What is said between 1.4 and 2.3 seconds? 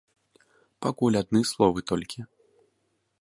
словы толькі!